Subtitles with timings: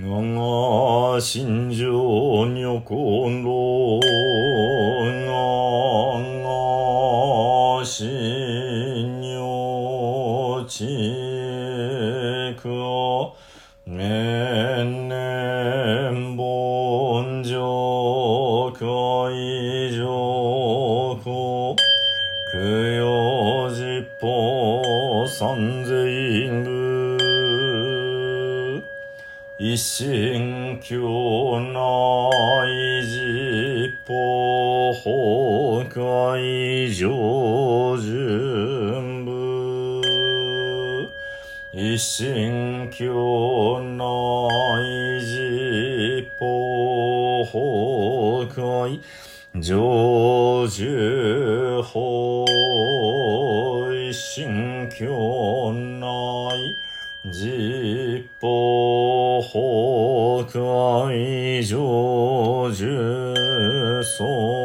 [0.00, 0.22] が
[1.14, 4.02] が心情にょこんろ、我
[7.80, 10.86] が心よち
[12.60, 13.34] くを、
[13.86, 18.84] めんねんぼんじょうか
[19.32, 21.74] いじょうこ、
[22.52, 23.86] くよじっ
[24.20, 26.87] ぽさんぜいんぐ
[29.60, 31.80] 一心教内
[33.02, 34.14] 実法
[35.02, 37.10] 崩壊上
[37.98, 40.00] 順部。
[41.72, 44.04] 一心教内
[45.22, 46.46] 実法
[47.50, 49.00] 崩壊
[49.60, 51.98] 上樹法
[53.92, 55.98] 一心教内
[57.32, 60.44] 実法北
[61.06, 63.34] 愛上重
[64.02, 64.57] 層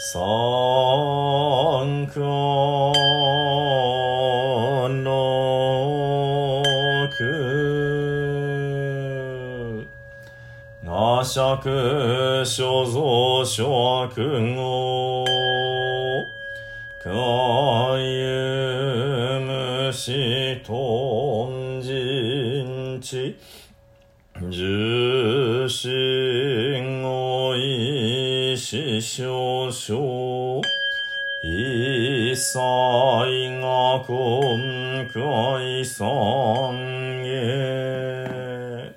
[0.00, 0.14] 三
[2.06, 2.22] 光
[5.02, 6.62] の
[7.10, 7.18] 苦。
[10.84, 15.24] 我釈所蔵諸君を。
[17.02, 17.10] か
[17.98, 23.36] ゆむしとんじんち。
[24.48, 25.17] 十
[28.58, 30.60] 師少々。
[31.44, 32.58] 一切
[33.60, 36.04] が今回三
[37.24, 38.92] へ。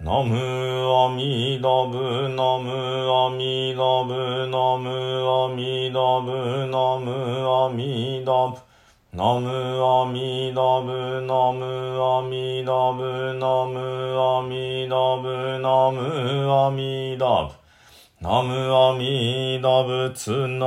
[0.00, 2.68] ナムアミダブナム
[3.10, 7.06] アミダブナムアミダブナム
[7.46, 8.58] アミダブ。
[9.12, 9.48] ナム
[9.82, 11.64] アミダブナム
[12.02, 13.78] アミダブナム
[14.20, 17.67] アミダブナムアミダブ。
[18.20, 20.66] ナムアミダブツナ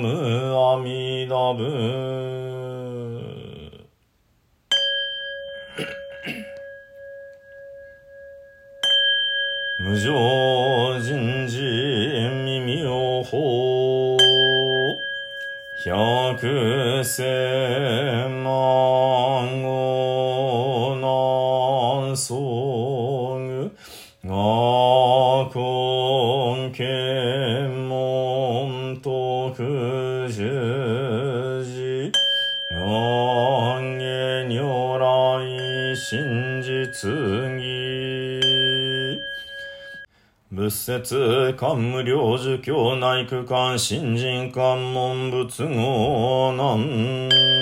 [0.00, 1.62] ムアミダブ。
[9.84, 11.60] 無常人事
[12.46, 14.16] 未妙法
[15.84, 23.70] 百千万語南宋具
[24.24, 24.71] 我
[40.72, 47.52] 来真実義仏説、官無量寿教内区間、新人官門仏語南。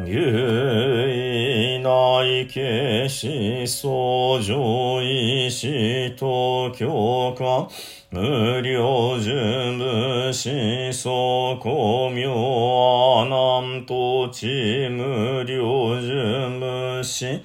[0.00, 7.68] 牛内形思想上意志東京化
[8.10, 17.40] 無料順部思想公明阿南土地無料順部思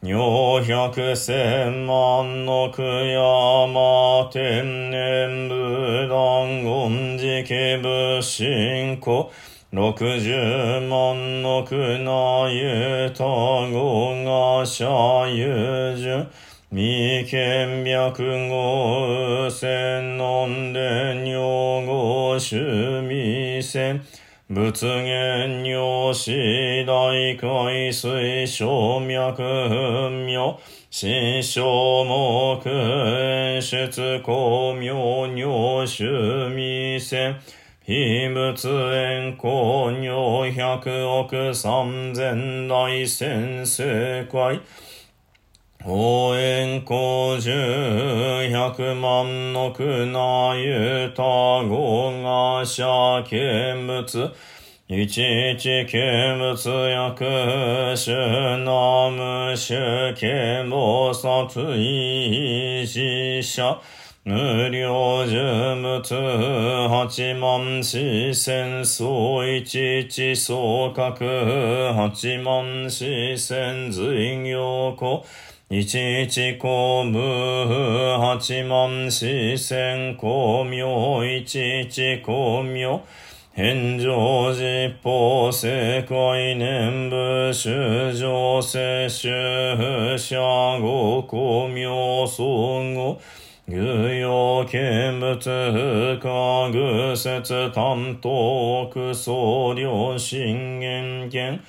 [0.00, 0.14] 女
[0.62, 9.28] 百千万の句山天然武断言寺家部信仰
[9.72, 16.26] 六十万の句なゆたごがしゃゆじゅ
[16.70, 22.54] 未見脈語千 non 伝用語趣
[23.02, 24.04] 味線。
[24.50, 26.32] 仏言尿子
[26.86, 30.56] 大海水小脈分明
[30.88, 31.62] 心小
[32.02, 32.58] 目
[33.60, 36.06] 出公明尿趣
[36.48, 37.34] 味線
[37.84, 44.60] 非仏縁公尿百億三千大千世界。
[45.90, 47.50] 応援工十
[48.52, 54.34] 百万の苦なゆたごが者見物
[54.86, 57.24] 一一見物薬
[57.96, 58.14] 種
[58.64, 63.80] ナム種見菩薩維持者
[64.28, 75.24] 無料呪物八万四千総一一総格八万四千随行庫。
[75.70, 75.80] 一
[76.24, 77.18] 一公部
[78.18, 78.38] 八
[78.68, 83.00] 万四千公明一一公明
[83.56, 90.38] 返上実法世界念部主上世主者
[90.78, 92.44] 語公明総
[92.94, 93.18] 合
[93.70, 101.60] 偶用見物不可愚説担当苦総量信玄権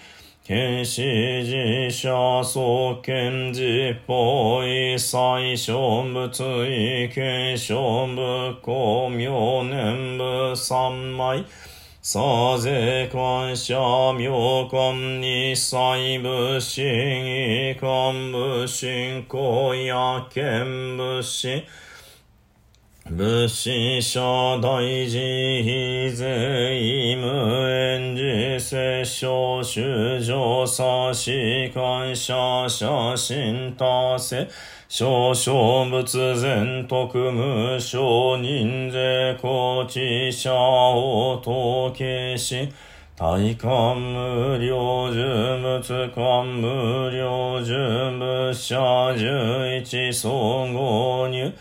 [0.41, 2.09] 検視自社
[2.41, 6.29] 創建実法一切小物
[6.65, 11.43] 意見小部公明年部三枚
[12.01, 13.75] さぜ感謝
[14.17, 21.61] 妙観に細部心意観部信仰や見部心
[23.11, 25.17] 仏師者大事
[25.63, 34.47] 非税無縁自世小主上差し感謝写真達成
[34.87, 42.69] 少々仏前特無少人税高知者を統計し
[43.15, 51.51] 体感無料呪物感無料呪物者十一総合入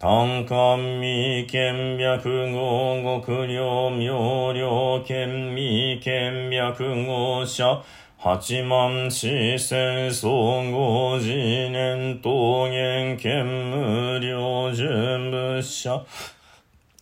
[0.00, 7.82] 単漢未見白語極量妙量見未見白語者
[8.16, 10.30] 八万四千総
[10.70, 11.32] 合次
[11.70, 16.06] 年桃源見無料準物者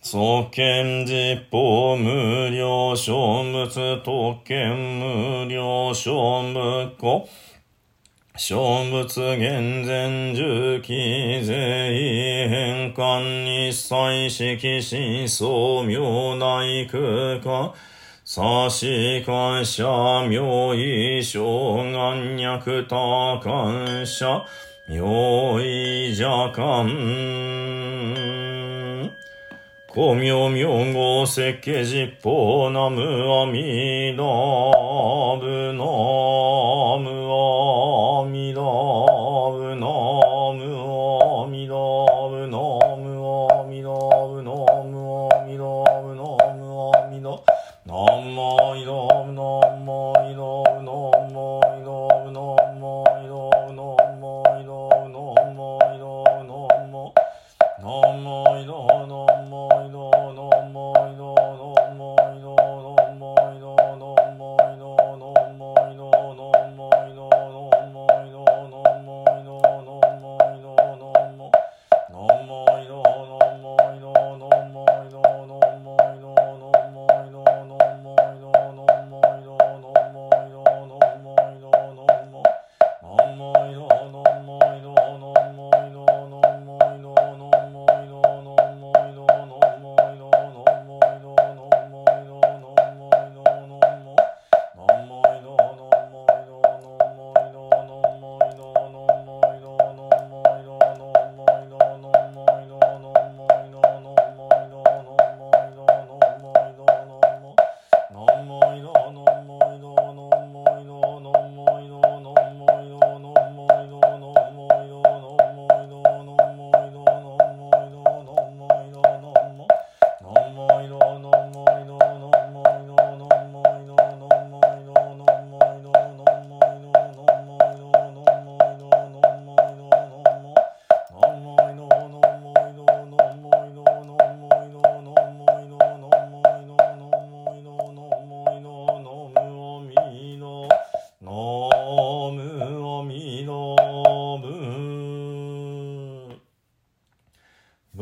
[0.02, 7.28] 創建実法無料小物特権無料小物庫
[8.38, 17.72] 小仏厳前重機税変換一切式真相妙大空間
[18.24, 24.42] 差し感謝妙意小眼脈多感謝。
[24.88, 26.86] 妙意邪感
[29.96, 34.22] 公明明号設計実法ナムアミダ
[35.40, 35.84] ブナ
[37.00, 39.88] ムアミダブナ
[40.52, 40.60] ム
[41.32, 41.72] アミダ
[42.28, 42.58] ブナ
[43.00, 43.08] ム
[43.48, 43.88] アミダ
[44.28, 44.52] ブナ
[44.84, 45.64] ムアミダ
[46.02, 46.20] ブナ
[46.52, 47.30] ムアミダ
[47.86, 48.65] ナムアイダ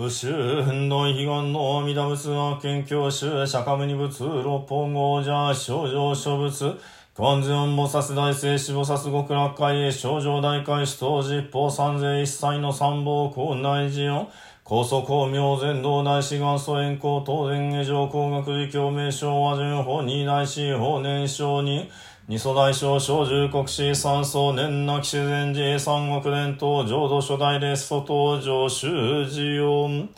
[0.04, 0.28] 武州
[0.60, 6.78] 運動悲願の阿弥陀仏は県教宗釈迦無二仏六本王者症状諸仏
[7.14, 14.28] 観世音菩薩大聖死菩薩極楽会へ少女大会死当実法三世一切の参謀校内寺音
[14.62, 21.88] 高速公明全道大師元素炎行東前下上工学寺共鳴称和順法二大師法年少人
[22.26, 30.08] 二祖大将小十国史三祖年亡き自然寺三国伝統浄土初代列祖登場修士音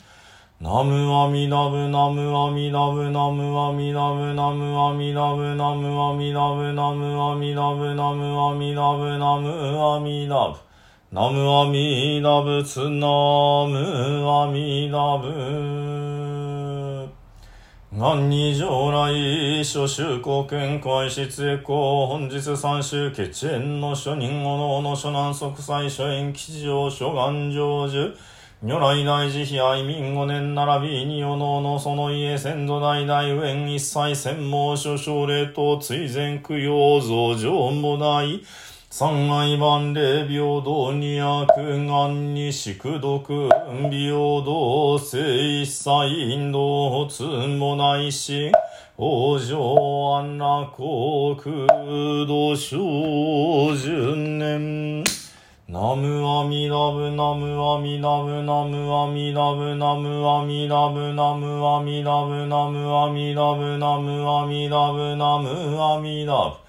[0.61, 10.59] ナムアミナブナムアミナブナムアミナブナムアミナブナムアミナブナムアミナブナムアミナブナムアミナブ
[11.11, 16.16] ナムアミナブツナムアミナブ
[17.99, 28.13] 何に将来、諸州公見解室へ公、本日三州決縁の諸人おのおの諸南即祭諸縁吉祥諸願成就。
[28.61, 38.43] 如来大慈悲愛民五年並びに世おのその家先祖代々縁一切専門諸奨霊と追善供養増上もない。
[38.89, 41.49] 三愛万霊平等に悪
[41.87, 43.53] 願に宿毒平
[44.45, 48.53] 等聖一切引導つもないし
[48.97, 49.57] 往生
[50.19, 51.67] 安楽国
[52.27, 55.03] 土小純年
[55.69, 66.66] ナムアミラブナムアミラブナムアミラブナムアミラブナムアミラブナムアミラブナムアミラブナムアミラブ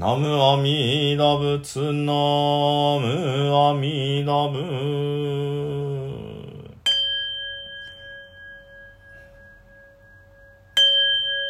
[0.00, 4.56] ナムアミダブツナムアミダブ。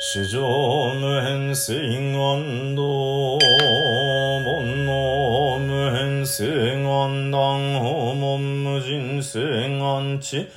[0.00, 0.40] 史上
[0.96, 1.76] 無変性
[2.10, 3.44] 願道煩
[4.84, 10.48] 悩無変性願断訪問無人性願地。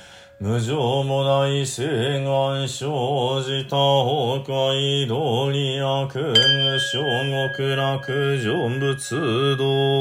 [0.44, 2.84] 無常もない誓願生
[3.42, 6.98] じた崩壊道理悪無小
[7.56, 9.98] 極楽成仏道。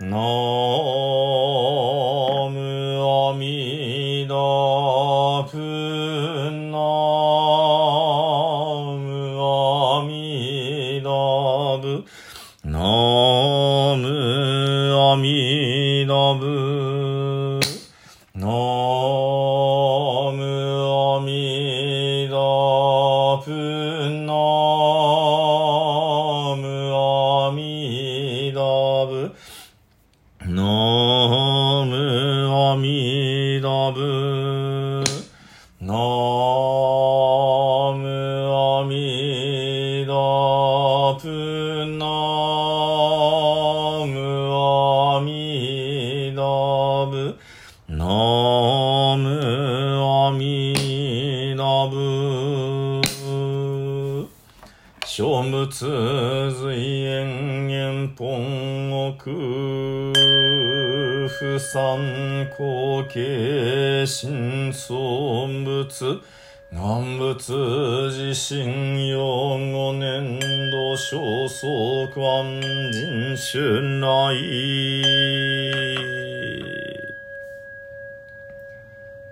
[0.00, 1.05] なあ。
[55.04, 60.12] 諸仏随縁縁本国
[61.28, 66.20] 不三光景新相仏。
[66.68, 74.06] 南仏地震用五年度小僧官人春来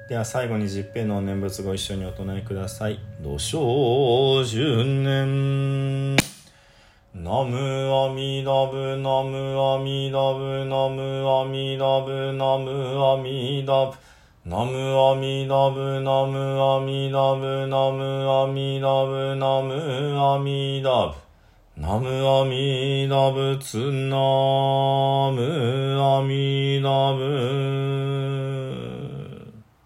[0.08, 2.98] では最後に十平の念仏ご一緒にお唱えください。
[3.22, 6.14] 土生十年。
[7.14, 13.96] ナムアミダブ、ナムアミダブ、ナムアミダブ、ナムアミダブ。
[14.44, 19.72] ナムアミダブ、ナムアミダブ、ナムアミダブ、ナム
[20.20, 21.14] アミダブ。
[21.80, 24.16] ナムアミダブ、ツナ
[25.32, 28.63] ムアミダブ。